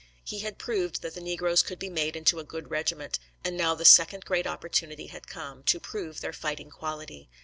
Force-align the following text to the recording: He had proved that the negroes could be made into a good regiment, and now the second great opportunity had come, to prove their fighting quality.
He 0.23 0.39
had 0.39 0.57
proved 0.57 1.03
that 1.03 1.13
the 1.13 1.21
negroes 1.21 1.61
could 1.61 1.77
be 1.77 1.87
made 1.87 2.15
into 2.15 2.39
a 2.39 2.43
good 2.43 2.71
regiment, 2.71 3.19
and 3.45 3.55
now 3.55 3.75
the 3.75 3.85
second 3.85 4.25
great 4.25 4.47
opportunity 4.47 5.05
had 5.05 5.27
come, 5.27 5.61
to 5.65 5.79
prove 5.79 6.21
their 6.21 6.33
fighting 6.33 6.71
quality. 6.71 7.29